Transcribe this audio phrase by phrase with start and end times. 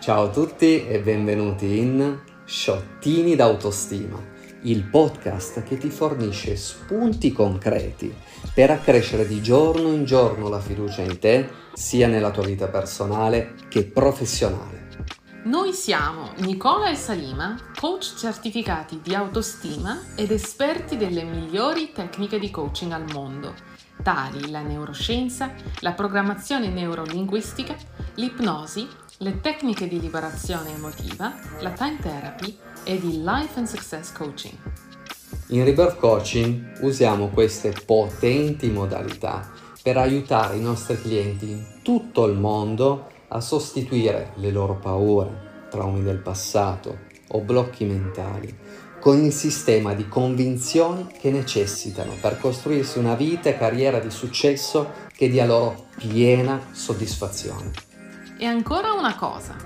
[0.00, 4.18] Ciao a tutti e benvenuti in Sciottini d'autostima,
[4.62, 8.12] il podcast che ti fornisce spunti concreti
[8.52, 13.54] per accrescere di giorno in giorno la fiducia in te, sia nella tua vita personale
[13.68, 14.79] che professionale.
[15.42, 22.50] Noi siamo Nicola e Salima, coach certificati di autostima ed esperti delle migliori tecniche di
[22.50, 23.54] coaching al mondo,
[24.02, 27.74] tali la neuroscienza, la programmazione neurolinguistica,
[28.16, 28.86] l'ipnosi,
[29.18, 34.54] le tecniche di liberazione emotiva, la time therapy ed il life and success coaching.
[35.48, 39.50] In Rebirth Coaching usiamo queste potenti modalità
[39.82, 46.02] per aiutare i nostri clienti in tutto il mondo a sostituire le loro paure, traumi
[46.02, 48.58] del passato o blocchi mentali
[49.00, 55.08] con il sistema di convinzioni che necessitano per costruirsi una vita e carriera di successo
[55.12, 57.70] che dia loro piena soddisfazione.
[58.38, 59.56] E ancora una cosa,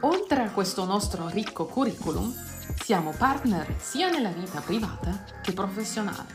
[0.00, 2.32] oltre a questo nostro ricco curriculum,
[2.82, 6.28] siamo partner sia nella vita privata che professionale.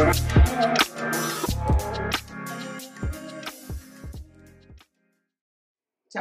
[0.00, 0.08] Ciao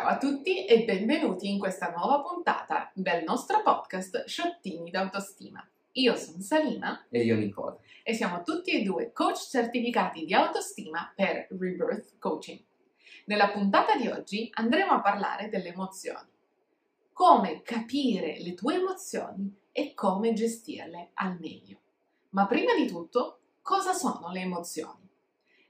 [0.06, 5.66] a tutti e benvenuti in questa nuova puntata del nostro podcast Sciottini d'autostima.
[5.94, 11.14] Io sono Salina e io Nicola e siamo tutti e due coach certificati di autostima
[11.16, 12.60] per Rebirth Coaching.
[13.28, 16.28] Nella puntata di oggi andremo a parlare delle emozioni,
[17.14, 21.78] come capire le tue emozioni e come gestirle al meglio.
[22.32, 23.39] Ma prima di tutto,
[23.70, 25.08] cosa sono le emozioni?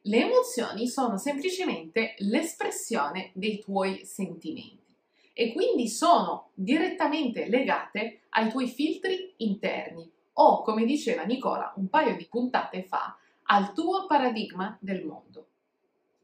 [0.04, 4.86] Le emozioni sono semplicemente l'espressione dei tuoi sentimenti
[5.34, 12.16] e quindi sono direttamente legate ai tuoi filtri interni o, come diceva Nicola un paio
[12.16, 15.48] di puntate fa, al tuo paradigma del mondo.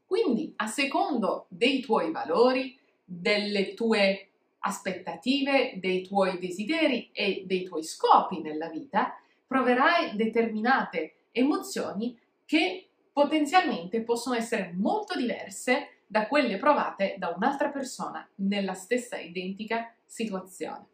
[0.06, 7.82] Quindi, a secondo dei tuoi valori, delle tue aspettative, dei tuoi desideri e dei tuoi
[7.82, 9.14] scopi nella vita,
[9.46, 18.26] proverai determinate emozioni che potenzialmente possono essere molto diverse da quelle provate da un'altra persona
[18.36, 20.86] nella stessa identica situazione.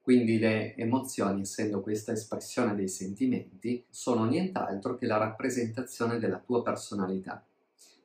[0.00, 6.62] Quindi le emozioni, essendo questa espressione dei sentimenti, sono nient'altro che la rappresentazione della tua
[6.62, 7.44] personalità.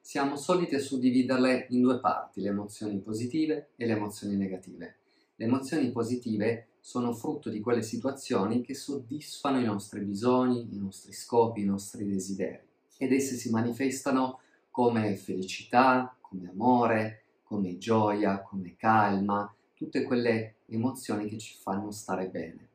[0.02, 4.96] Siamo soliti suddividerle in due parti, le emozioni positive e le emozioni negative.
[5.36, 11.14] Le emozioni positive sono frutto di quelle situazioni che soddisfano i nostri bisogni, i nostri
[11.14, 12.60] scopi, i nostri desideri
[12.98, 21.30] ed esse si manifestano come felicità, come amore, come gioia, come calma, tutte quelle emozioni
[21.30, 22.68] che ci fanno stare bene.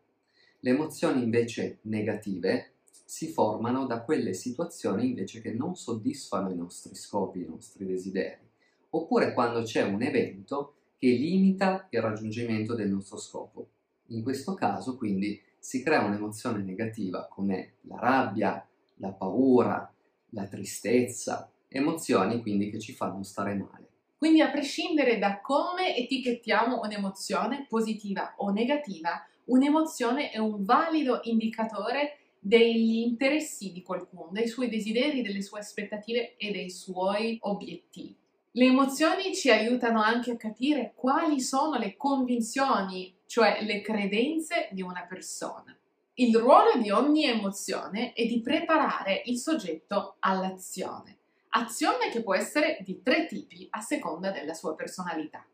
[0.60, 6.94] Le emozioni invece negative si formano da quelle situazioni invece che non soddisfano i nostri
[6.94, 8.40] scopi, i nostri desideri,
[8.88, 13.68] oppure quando c'è un evento che limita il raggiungimento del nostro scopo.
[14.10, 19.92] In questo caso quindi si crea un'emozione negativa come la rabbia, la paura,
[20.30, 23.86] la tristezza, emozioni quindi che ci fanno stare male.
[24.16, 32.18] Quindi a prescindere da come etichettiamo un'emozione positiva o negativa, un'emozione è un valido indicatore
[32.40, 38.16] degli interessi di qualcuno, dei suoi desideri, delle sue aspettative e dei suoi obiettivi.
[38.52, 44.80] Le emozioni ci aiutano anche a capire quali sono le convinzioni, cioè le credenze di
[44.80, 45.76] una persona.
[46.14, 51.18] Il ruolo di ogni emozione è di preparare il soggetto all'azione.
[51.50, 55.46] Azione che può essere di tre tipi a seconda della sua personalità.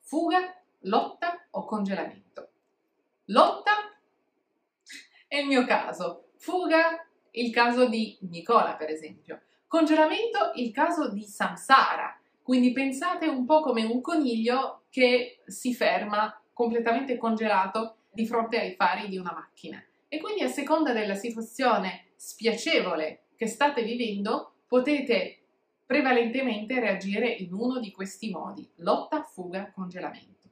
[0.00, 2.48] Fuga, lotta o congelamento.
[3.26, 3.72] Lotta
[5.28, 6.30] è il mio caso.
[6.36, 9.42] Fuga, il caso di Nicola, per esempio.
[9.66, 12.18] Congelamento, il caso di Samsara.
[12.42, 18.74] Quindi pensate un po' come un coniglio che si ferma completamente congelato di fronte ai
[18.74, 19.82] fari di una macchina.
[20.06, 25.38] E quindi a seconda della situazione spiacevole che state vivendo, potete
[25.84, 30.50] prevalentemente reagire in uno di questi modi, lotta, fuga, congelamento.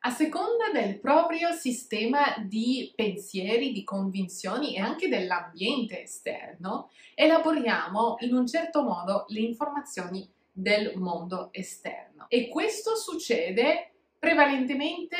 [0.00, 8.34] A seconda del proprio sistema di pensieri, di convinzioni e anche dell'ambiente esterno, elaboriamo in
[8.34, 12.24] un certo modo le informazioni del mondo esterno.
[12.28, 15.16] E questo succede prevalentemente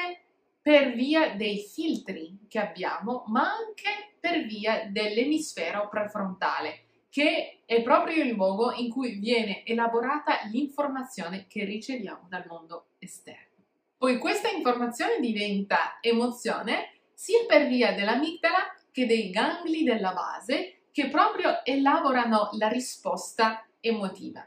[0.60, 8.24] per via dei filtri che abbiamo, ma anche per via dell'emisfero prefrontale, che è proprio
[8.24, 13.64] il luogo in cui viene elaborata l'informazione che riceviamo dal mondo esterno.
[13.96, 21.08] Poi questa informazione diventa emozione sia per via dell'amigdala che dei gangli della base che
[21.08, 24.46] proprio elaborano la risposta emotiva.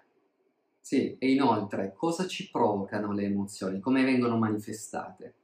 [0.89, 3.80] Sì, e inoltre cosa ci provocano le emozioni?
[3.80, 5.36] Come vengono manifestate?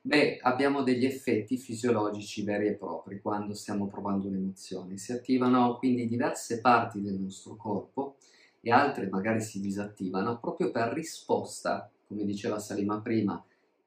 [0.00, 4.96] Beh, abbiamo degli effetti fisiologici veri e propri quando stiamo provando un'emozione.
[4.96, 8.16] Si attivano quindi diverse parti del nostro corpo
[8.62, 13.44] e altre magari si disattivano proprio per risposta, come diceva Salima prima,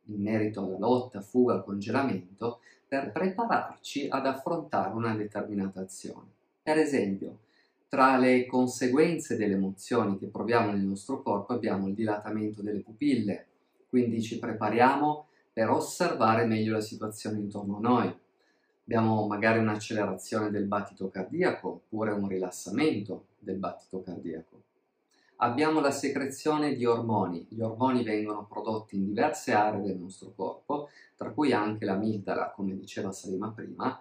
[0.10, 6.28] in merito alla lotta, fuga, congelamento, per prepararci ad affrontare una determinata azione.
[6.62, 7.40] Per esempio,
[7.88, 13.46] tra le conseguenze delle emozioni che proviamo nel nostro corpo abbiamo il dilatamento delle pupille,
[13.90, 18.16] quindi ci prepariamo per osservare meglio la situazione intorno a noi.
[18.86, 24.62] Abbiamo magari un'accelerazione del battito cardiaco oppure un rilassamento del battito cardiaco
[25.38, 27.46] abbiamo la secrezione di ormoni.
[27.50, 32.78] Gli ormoni vengono prodotti in diverse aree del nostro corpo, tra cui anche l'amigdala, come
[32.78, 34.00] diceva Salima prima,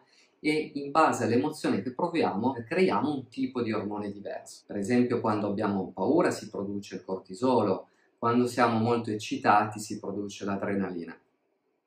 [0.48, 4.62] e in base alle emozioni che proviamo creiamo un tipo di ormone diverso.
[4.64, 10.44] Per esempio quando abbiamo paura si produce il cortisolo, quando siamo molto eccitati si produce
[10.44, 11.18] l'adrenalina.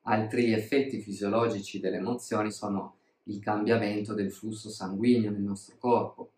[0.02, 6.30] Altri effetti fisiologici delle emozioni sono il cambiamento del flusso sanguigno nel nostro corpo.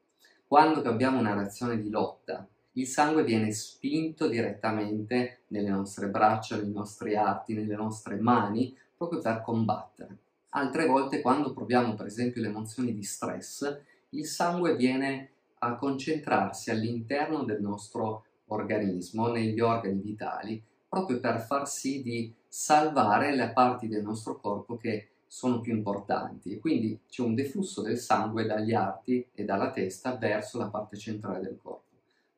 [0.47, 6.71] Quando abbiamo una reazione di lotta, il sangue viene spinto direttamente nelle nostre braccia, nei
[6.71, 10.19] nostri arti, nelle nostre mani, proprio per combattere.
[10.55, 16.71] Altre volte, quando proviamo per esempio le emozioni di stress, il sangue viene a concentrarsi
[16.71, 23.89] all'interno del nostro organismo, negli organi vitali, proprio per far sì di salvare le parti
[23.89, 26.59] del nostro corpo che sono più importanti.
[26.59, 31.41] Quindi c'è un deflusso del sangue dagli arti e dalla testa verso la parte centrale
[31.41, 31.85] del corpo.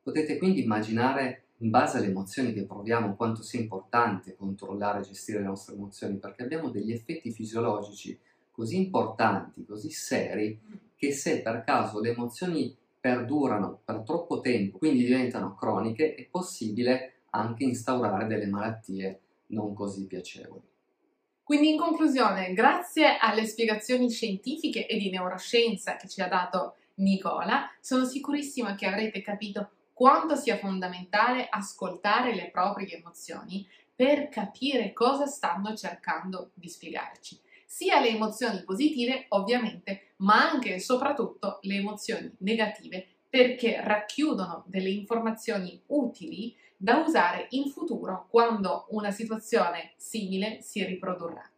[0.01, 5.39] Potete quindi immaginare in base alle emozioni che proviamo quanto sia importante controllare e gestire
[5.39, 8.19] le nostre emozioni perché abbiamo degli effetti fisiologici
[8.51, 10.59] così importanti, così seri,
[10.95, 17.13] che se per caso le emozioni perdurano per troppo tempo, quindi diventano croniche, è possibile
[17.31, 20.61] anche instaurare delle malattie non così piacevoli.
[21.43, 27.69] Quindi in conclusione, grazie alle spiegazioni scientifiche e di neuroscienza che ci ha dato Nicola,
[27.79, 33.65] sono sicurissima che avrete capito quanto sia fondamentale ascoltare le proprie emozioni
[33.95, 37.39] per capire cosa stanno cercando di spiegarci.
[37.65, 44.89] Sia le emozioni positive, ovviamente, ma anche e soprattutto le emozioni negative perché racchiudono delle
[44.89, 51.49] informazioni utili da usare in futuro quando una situazione simile si riprodurrà.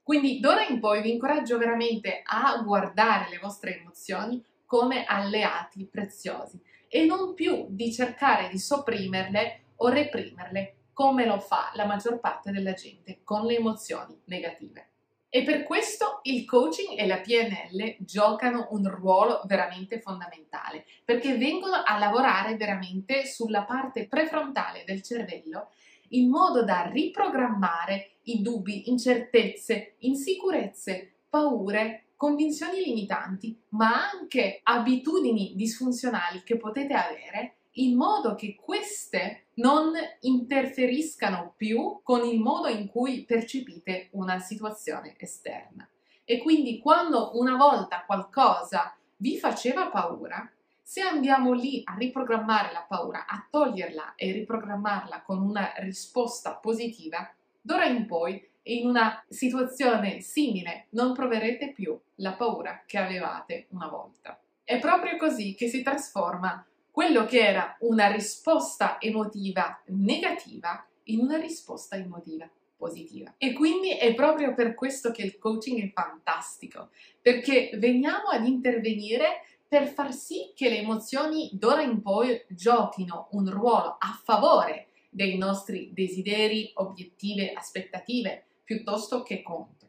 [0.00, 6.60] Quindi d'ora in poi vi incoraggio veramente a guardare le vostre emozioni come alleati preziosi
[6.92, 12.50] e non più di cercare di sopprimerle o reprimerle come lo fa la maggior parte
[12.50, 14.88] della gente con le emozioni negative.
[15.30, 21.84] E per questo il coaching e la PNL giocano un ruolo veramente fondamentale, perché vengono
[21.86, 25.70] a lavorare veramente sulla parte prefrontale del cervello
[26.08, 36.42] in modo da riprogrammare i dubbi, incertezze, insicurezze, paure convinzioni limitanti, ma anche abitudini disfunzionali
[36.42, 43.24] che potete avere in modo che queste non interferiscano più con il modo in cui
[43.24, 45.88] percepite una situazione esterna.
[46.22, 50.46] E quindi quando una volta qualcosa vi faceva paura,
[50.82, 57.32] se andiamo lì a riprogrammare la paura, a toglierla e riprogrammarla con una risposta positiva,
[57.60, 63.88] d'ora in poi in una situazione simile non proverete più la paura che avevate una
[63.88, 64.40] volta.
[64.62, 71.38] È proprio così che si trasforma quello che era una risposta emotiva negativa in una
[71.38, 73.34] risposta emotiva positiva.
[73.36, 76.90] E quindi è proprio per questo che il coaching è fantastico,
[77.20, 83.50] perché veniamo ad intervenire per far sì che le emozioni d'ora in poi giochino un
[83.50, 89.88] ruolo a favore dei nostri desideri, obiettivi, aspettative, piuttosto che contro.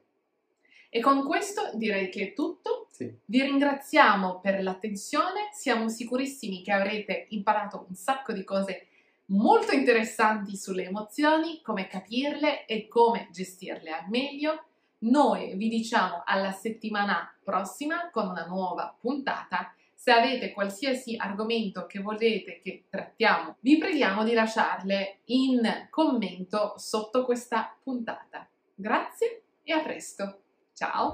[0.89, 2.87] E con questo direi che è tutto.
[2.89, 3.09] Sì.
[3.23, 8.87] Vi ringraziamo per l'attenzione, siamo sicurissimi che avrete imparato un sacco di cose
[9.27, 14.65] molto interessanti sulle emozioni, come capirle e come gestirle al meglio.
[14.99, 19.73] Noi vi diciamo alla settimana prossima con una nuova puntata.
[20.01, 27.23] Se avete qualsiasi argomento che volete che trattiamo, vi preghiamo di lasciarle in commento sotto
[27.23, 28.49] questa puntata.
[28.73, 30.41] Grazie e a presto.
[30.73, 31.13] Ciao!